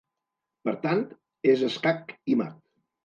Per 0.67 0.73
tant, 0.87 1.03
és 1.53 1.61
escac 1.71 2.15
i 2.35 2.39
mat. 2.41 2.61